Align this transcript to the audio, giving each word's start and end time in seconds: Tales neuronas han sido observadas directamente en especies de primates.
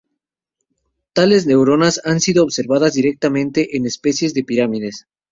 Tales 1.13 1.45
neuronas 1.45 2.01
han 2.05 2.21
sido 2.21 2.43
observadas 2.43 2.93
directamente 2.95 3.77
en 3.77 3.85
especies 3.85 4.33
de 4.33 4.43
primates. 4.43 5.05